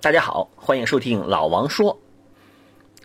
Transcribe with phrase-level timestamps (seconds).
[0.00, 1.98] 大家好，欢迎收听老王说。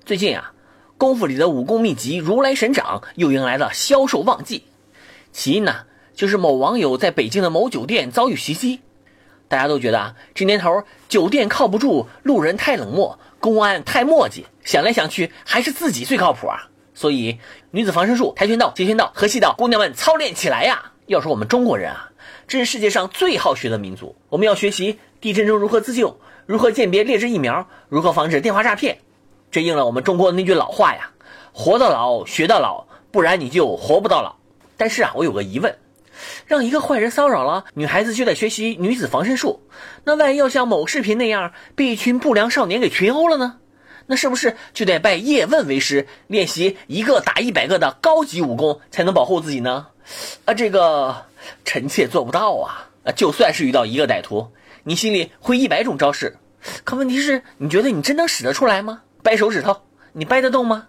[0.06, 0.54] 最近啊，
[0.96, 4.66] 功夫里的武功秘籍如来神掌又迎来了销售旺季。
[5.32, 5.74] 起因呢，
[6.14, 8.82] 就是某网友在北京的某酒店遭遇袭击。
[9.48, 16.70] 大家都觉得啊，这年头酒店靠不住，路人太冷漠，公安太磨叽，想来想去还是自己最靠谱啊。
[16.94, 17.40] 所以，
[17.72, 20.92] 女子防身术、跆拳道、截拳道、和气道，姑娘们操练起来呀！
[21.08, 22.12] 要说我们中国人啊，
[22.48, 26.20] 这是世界上最好学的民族，我们要学习地震中如何自救。
[26.46, 27.70] 如何鉴别劣质疫苗？
[27.88, 28.98] 如何防止电话诈骗？
[29.52, 31.12] 这应了我们中国的那句老话呀
[31.54, 34.36] ：“活到老，学到老，不然你就活不到老。”
[34.76, 35.78] 但是啊，我有个疑问：
[36.46, 39.62] 让一个坏人骚扰了女孩子，就得学习女子防身术，
[40.04, 43.60] 那万一要像某视频那样被一群不良少年给群殴了呢？
[44.08, 49.88] 那是不是就得拜叶问为师，练习一个打一百个的高级武功，才能保护自己呢？
[50.44, 51.24] 啊，这个
[51.64, 52.90] 臣妾做不到啊！
[53.04, 54.52] 啊，就算是遇到一个歹徒。
[54.84, 56.38] 你心里会一百种招式，
[56.84, 59.02] 可问题是，你觉得你真能使得出来吗？
[59.22, 59.82] 掰手指头，
[60.12, 60.88] 你掰得动吗？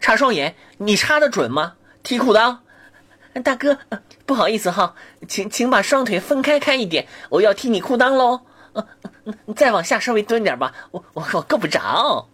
[0.00, 1.74] 插双眼，你插得准吗？
[2.02, 2.58] 提裤裆，
[3.42, 3.78] 大哥，
[4.26, 4.94] 不好意思哈，
[5.28, 8.40] 请请把双腿分开开一点，我要踢你裤裆喽。
[8.74, 8.86] 嗯
[9.24, 12.28] 嗯，再往下稍微蹲点吧，我我我够不着。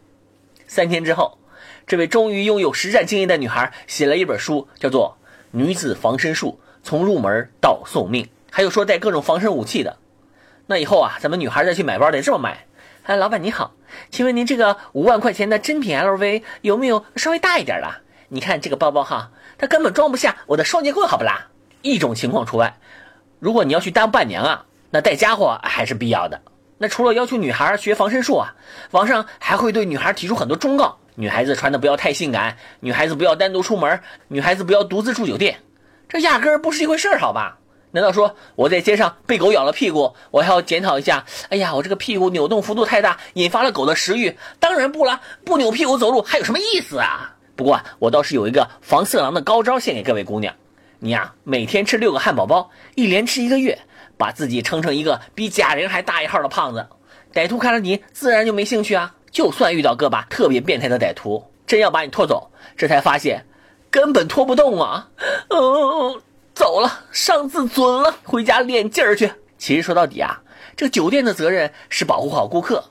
[0.67, 1.39] 三天之后，
[1.87, 5.17] 这位终于拥有实战经验的女孩写了一本书，叫做
[5.51, 9.97] 《女子防身术：从入门到送命》，还有说带各种防身武器的。
[10.67, 12.67] 那以后啊，咱们女孩再去买包得这么买。
[13.05, 13.75] 哎，老板你好，
[14.11, 17.89] 请问您这个五万块钱的真品 LV 有没有稍微大一点的？
[18.29, 21.47] 你看这个包包哈，它根本装不下我的双截棍，好不啦？
[21.81, 22.79] 一种情况除外，
[23.39, 26.43] 如果你要去当伴娘啊，那带家伙还是必要的。
[26.77, 28.55] 那除了要求女孩学防身术啊，
[28.91, 35.61] 网上还会对女孩提出很多忠告：女孩子穿的不要太性感，女孩子不要单独出门，女孩子不要独自住酒店，
[36.11, 37.59] 这压根儿不是一回事儿，好吧？
[37.91, 41.25] 难道说我在街上被狗咬了屁股，我还要检讨一下？
[41.49, 44.37] 哎呀，我这个屁股扭动幅度太大，引发了狗的食欲。
[44.61, 47.35] 当然不了，不扭屁股走路还有什么意思啊？
[47.57, 50.55] 不过我倒是有一个防色狼的高招献给各位姑娘：
[50.99, 53.79] 你呀，每天吃六个汉堡包，一连吃一个月，
[54.17, 56.87] 把自己撑成一个比贾玲还大一号的胖子。
[57.33, 59.15] 歹徒看了你，自然就没兴趣啊。
[59.31, 63.45] 就算遇到个把特别变态的歹徒，真要把你拖走，这才发现
[63.91, 65.09] 根本拖不动啊。
[65.49, 66.21] 哦。
[66.59, 69.31] 走了，上自尊了，回家练劲儿去。
[69.59, 70.43] 其实说到底啊，
[70.77, 72.83] 这酒店的责任是保护好顾客，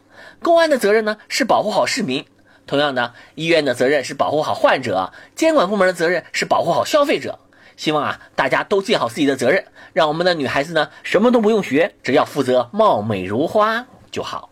[0.42, 2.26] 公安的责任呢是保护好市民。
[2.66, 7.40] 同样的，医院的责任是保护好患者，监管部门的责任是保护好消费者。
[7.76, 14.46] 希望啊，大家都尽好自己的责任，让我们的女孩子呢什么都不用学，只要负责貌美如花就好。